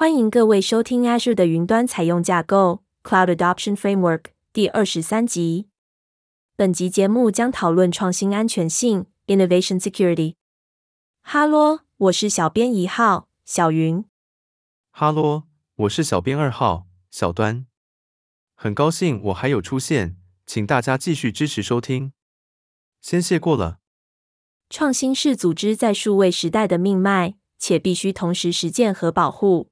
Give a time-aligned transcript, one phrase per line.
[0.00, 5.68] 欢迎各位收听 Azure 的云端采用架构 Cloud Adoption Framework 第二十三集。
[6.56, 10.36] 本集节目将讨论创新安全性 Innovation Security。
[11.20, 14.02] 哈喽，我是小编一号小云。
[14.90, 15.42] 哈喽，
[15.76, 17.66] 我是小编二号小端。
[18.54, 22.14] 很高兴我还有出现，请大家继续支持收听。
[23.02, 23.80] 先谢过了。
[24.70, 29.69] 创新是组织在数位时代的命脉，且必须同时实践和保护。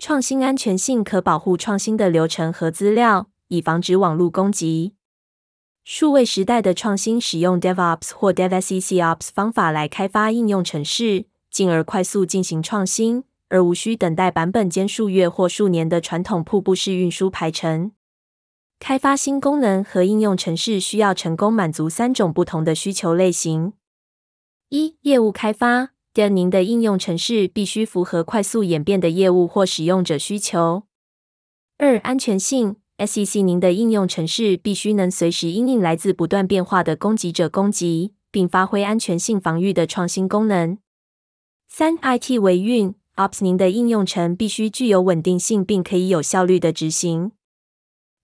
[0.00, 4.94] 创新安全性可保护创新的流程和资料，以防止网络攻击。
[5.84, 17.92] 数位时代的创新使用 DevOps 或 DevSecOps 方法来开发应用程式，进而快速进行创新，而无需等待版本间数月或数年的传统瀑布式运输排程。
[18.78, 23.74] 开发新功能和应用程式需要成功满足三种不同的需求类型：
[24.70, 25.90] 一、业务开发。
[26.12, 30.82] 第二，您的应用程式必须符合快速演变的业务或使用者需求。
[31.78, 40.78] 二、安全性，SEC，您的应用程式必须能随时应应来自不断变化的攻击者攻击，并发挥安全性防御的创新功能。
[41.68, 47.30] 三、IT 维运，Ops，您的应用程必须具有稳定性，并可以有效率的执行。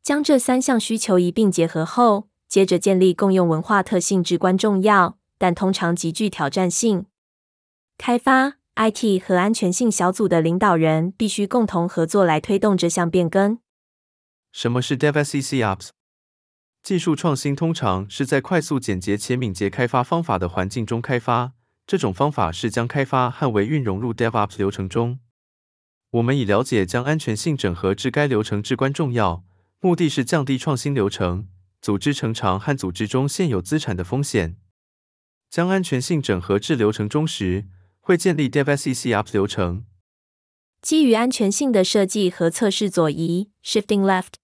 [0.03, 7.07] 将这三项需求一并结合后，接着建立共用文化特性至关重要，但通常极具挑战性。
[7.99, 13.59] 开发、IT 和安全性小组的领导人必须共同合作来推动这项变更。
[14.53, 15.89] 什么是 DevSecOps？
[16.83, 21.55] 技术创新通常是在快速、简洁且敏捷开发方法的环境中开发。
[21.87, 25.21] 这种方法是将开发和维运融入 DevOps 流程中。
[26.11, 29.45] 我们已了解将安全性整合至该流程至关重要，
[29.81, 31.49] 目的是降低创新流程、
[31.81, 34.57] 组织成长和组织中现有资产的风险。
[35.49, 37.67] 将安全性整合至流程中时，
[38.07, 39.85] 会建立 DevSecOps 流程，
[40.81, 44.35] 基于安全性的设计和测试左移 （Shifting Left）。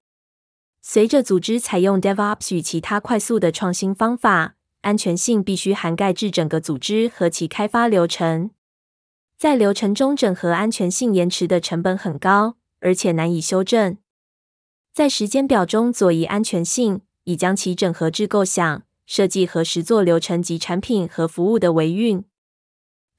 [0.80, 8.50] 随着组织采用 DevOps 与其他快速的创新方法，安全性必须涵盖至整个组织和其开发流程。
[9.38, 13.96] 在流程中整合安全性延迟的成本很高，而且难以修正。
[14.92, 22.24] 在时间表中左移安全性，以将其整合至构想、设计和实作流程及产品和服务的维运。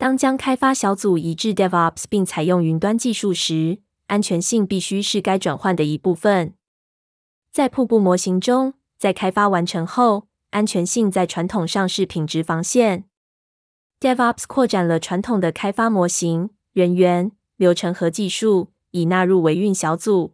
[0.03, 6.55] 当将开发小组移至 DevOps 并采用云端技术时，安全性必须是该转换的一部分。
[7.53, 13.05] 在瀑布模型中，在开发完成后，安全性在传统上是品质防线。
[14.01, 20.33] DevOps 扩展了传统的开发模型、人员、流程和技术，以纳入维运小组。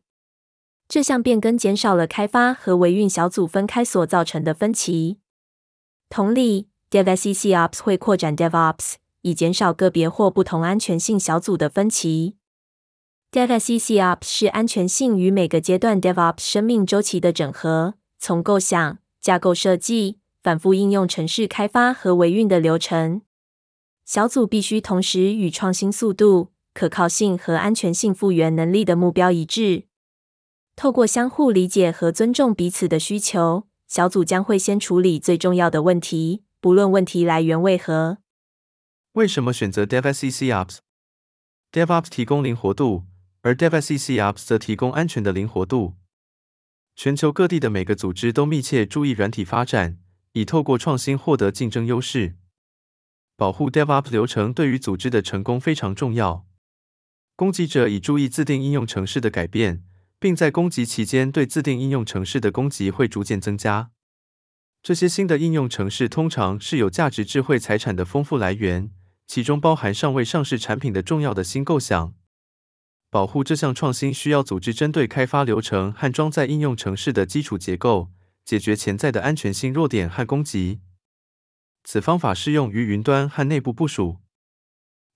[0.88, 5.19] 这项变更减少了开发和维运小组分开所造成的分歧。
[6.09, 8.96] 同理，DevSecOps 会扩展 DevOps。
[9.22, 12.35] 以减少个别或不同安全性小组的分歧。
[13.31, 23.22] DevSecOps 是安全性与每个阶段 DevOps 生命周期的整合，从构想、架构设计、反复应用程式开发和维运的流程。
[24.03, 29.84] 小组必须同时与创新速度、可靠性和安全性复原能力的目标一致。
[30.75, 38.18] 透过相互理解和尊重彼此的需求，小组将会先处理最重要的问题，不论问题来源为何。
[39.14, 43.08] 为什么选择 DevSecOps？DevOps 提供灵活度，
[43.42, 45.96] 而 DevSecOps 则提供安全的灵活度。
[46.96, 49.98] 全球各地的每个组织都密切注意软体发展，
[50.34, 52.36] 以透过创新获得竞争优势。
[53.36, 56.46] 保护 DevOps 流程对于组织的成功非常重要。
[57.36, 59.84] 攻击者已注意自订应用程式的改变，
[60.19, 63.90] 并在攻击期间对自订应用程式的攻击会逐渐增加。
[64.84, 68.92] 这些新的应用程式通常是有价值智慧财产的丰富来源。
[69.30, 72.16] 其中包含尚未上市产品的重要的新构想。
[73.12, 78.10] 保护这项创新需要组织针对开发流程和装载应用程式的基础结构，
[78.44, 80.82] 解决潜在的安全性弱点和攻击。
[81.84, 84.18] 此方法适用于云端和内部部署。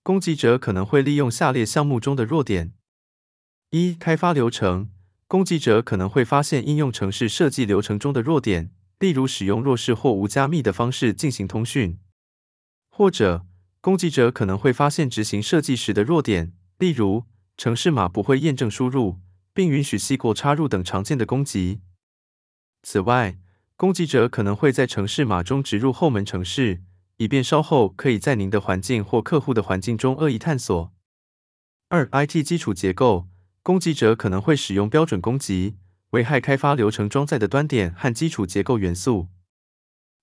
[0.04, 2.72] 攻击者可能会利用下列项目中的弱点：
[3.70, 4.90] 一、开发流程。
[5.26, 8.70] 攻击者可能会发现应用程式设计流程中的弱点，
[9.00, 11.98] 例如使用弱势或无加密的方式进行通讯，
[12.88, 13.44] 或者。
[13.84, 17.24] 攻击者可能会发现执行设计时的弱点，例如
[17.58, 19.20] 城市码不会验证输入，
[19.52, 21.82] 并允许 SQL 插入等常见的攻击。
[22.82, 23.36] 此外，
[23.76, 26.80] 攻击者可能会在城市码中植入后门城市，
[27.18, 30.90] 以便稍后可以在您的环境或客户的环境中恶意探索。
[31.90, 33.28] 二、IT 基础结构。
[33.62, 35.76] 攻击者可能会使用标准攻击，
[36.12, 39.28] 危害开发流程装载的端点和基础结构元素。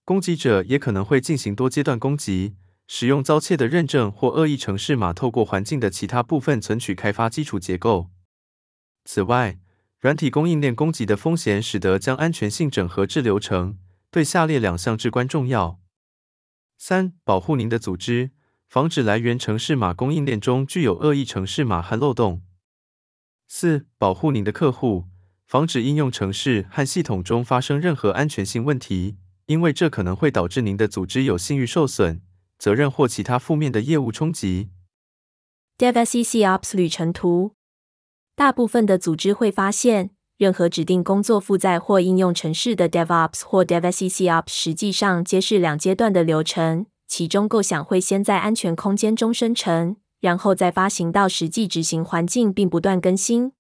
[0.04, 2.56] 攻击者也可能会进行多阶段攻击。
[2.94, 8.10] 使用遭窃的认证或恶意程式码透过环境的其他部分存取开发基础结构。
[9.06, 9.60] 此外，
[10.02, 13.78] 软体供应链攻击的风险使得将安全性整合至流程，
[14.12, 15.80] 对下列两项至关重要：
[16.78, 18.32] 三、保护您的组织，
[18.68, 22.42] 防止来源程式码供应链中具有恶意程式码和漏洞；
[23.48, 25.06] 四、保护您的客户，
[25.48, 29.16] 防止应用程式和系统中发生任何安全性问题，
[29.46, 32.22] 因为这可能会导致您的组织有信誉受损。
[32.62, 34.70] 责任或其他负面的业务冲击。
[35.80, 37.56] DevSecOps 旅程图。
[38.36, 46.86] 大部分的组织会发现，任何指定工作负载或应用程式的 DevOps 或 DevSecOps 实际上皆是两阶段的流程。
[47.08, 53.54] 其中构想会先在安全空间中生成，然后再发行到实际执行环境，并不断更新。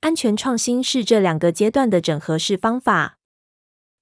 [0.00, 3.18] 安全创新是这两个阶段的整合式方法。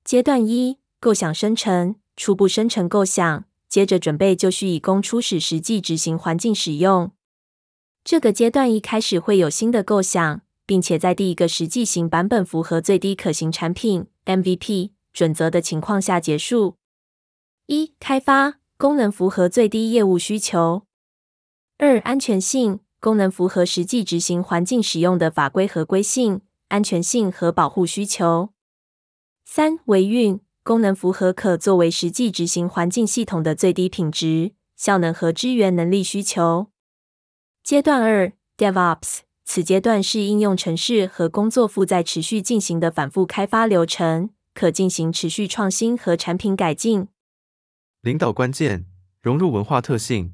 [0.05, 3.45] 阶段一：构想生成，初步生成构想。
[3.75, 7.11] 接着准备就绪，以供初始实际执行环境使用。
[8.05, 16.77] 这个阶段一开始会有新的构想，并且在第一个实际型版本符合最低可行产品 （MVP） 准则的情况下结束。
[17.67, 20.85] 一、开发功能符合最低业务需求；
[21.79, 28.51] 二、安全性功能符合实际执行环境使用的法规合规性、安全性和保护需求；
[29.45, 30.39] 三、维运。
[30.65, 36.69] 功能符合可作为实际执行环境系统的最低品质、效能和支援能力需求。
[37.63, 47.09] 阶段二 DevOps，此阶段是应用程式和工作负载持续进行的反复开发流程，可进行持续创新和产品改进。
[48.01, 48.87] 领导关键：
[49.21, 50.33] 融入文化特性。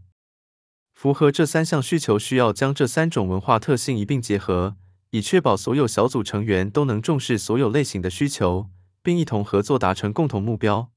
[0.95, 4.77] 符合这三项需求，需要将这三种文化特性一并结合，
[5.11, 8.67] 以确保所有小组成员都能重视所有类型的需求。
[9.03, 10.93] 并一同合作达成共同目标。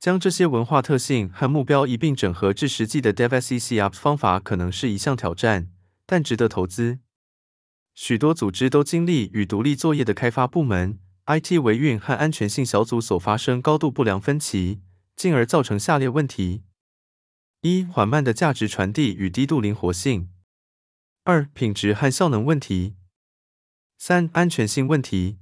[0.00, 5.70] 将这些文化特性和目标一并整合至实际的 DevSecOps 方法可能是一项挑战，
[6.04, 6.98] 但值得投资。
[7.94, 14.82] 许多组织都经历与独立作业的开发部门、IT 维运和安全性小组所发生高度不良分歧，
[15.16, 16.64] 进而造成下列问题：
[17.62, 20.28] 一、缓慢的价值传递与低度灵活性；
[21.22, 22.96] 二、品质和效能问题；
[23.96, 25.38] 三、安全性问题。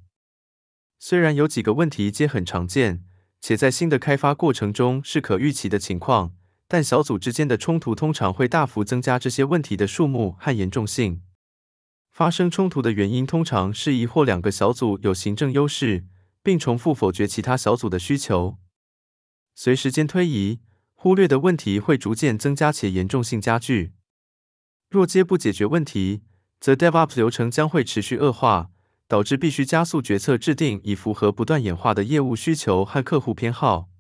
[1.04, 3.02] 虽然有几个问题皆很常见，
[3.40, 6.32] 且在新的开发过程中是可预期的情况，
[6.69, 11.20] 但小组之间的冲突通常会大幅增加这些问题的数目和严重性。
[12.12, 16.04] 发生冲突的原因通常是一或两个小组有行政优势，
[16.40, 18.58] 并重复否决其他小组的需求。
[19.56, 20.60] 随时间推移，
[20.94, 23.93] 忽略的问题会逐渐增加且严重性加剧。
[24.88, 26.22] 若皆不解决问题，
[26.60, 28.69] 则 DevOps 流程将会持续恶化。
[29.12, 33.91] 导致必须加速决策制定，以符合不断演化的业务需求和客户偏好。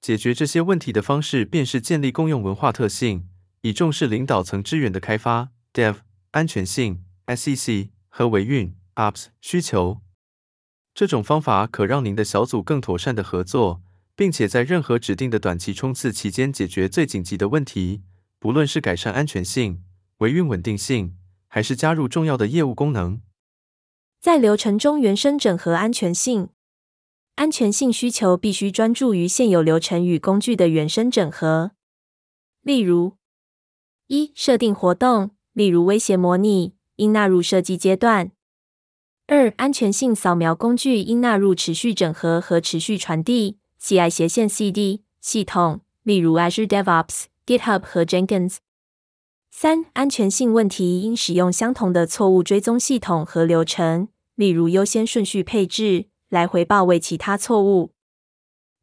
[0.00, 3.28] 解决这些问题的方式，便是建立共用文化特性，
[3.60, 5.96] 以重视领导层支援的开发 （Dev）、
[6.30, 10.00] 安全性 （SEC） 和维运 （Ops） 需求。
[10.94, 13.82] 这种方法可让您的小组更妥善的合作，
[14.16, 18.00] 并且在任何指定的短期冲刺期间解决最紧急的问题，
[18.38, 19.82] 不论是改善安全性、
[20.20, 21.14] 维运稳定性，
[21.46, 23.20] 还是加入重要的业务功能。
[24.24, 26.48] 在流程中原生整合安全性，
[27.34, 31.72] 安全性需求必须专注于现有流程与工具的原生整合。
[32.62, 33.18] 例如，
[34.06, 38.30] 一、设定活动，例如威胁模拟，应纳入设计阶段；
[39.26, 48.56] 二、安全性扫描工具应纳入持续整合和持续传递 （CI 斜线 CD） 系统，例如 Azure DevOps、GitHub 和 Jenkins。
[49.50, 54.08] 三、安全性问题应使用相同的错误追踪系统和流程。
[54.34, 57.92] 例如优先顺序配置来回报为其他错误。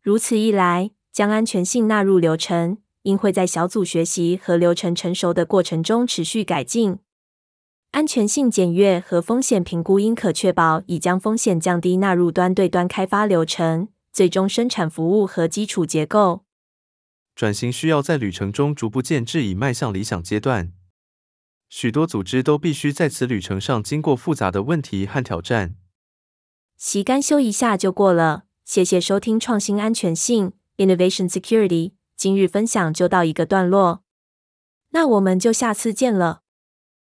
[0.01, 7.00] 如此一来，将安全性纳入流程，应会在小组学习和流程成熟的过程中持续改进。
[7.91, 16.46] 安全性检阅和风险评估应可确保已将风险降低纳入端对端开发流程、最终生产服务和基础结构。
[17.36, 20.72] 转型需要在旅程中逐步建制，以迈向理想阶段。
[21.71, 25.77] 许多组织都必须在此旅程上经过复杂的问题和挑战。
[26.75, 34.03] 其干修一下就过了，谢谢收听创新安全性 Innovation Security，今日分享就到一个段落，
[34.89, 36.40] 那我们就下次见了。